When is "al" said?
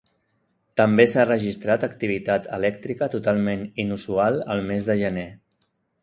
4.55-4.63